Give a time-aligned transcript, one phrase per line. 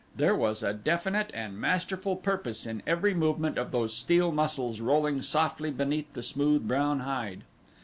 [0.15, 5.21] There was a definite and masterful purpose in every movement of those steel muscles rolling
[5.21, 7.43] softly beneath the smooth brown hide.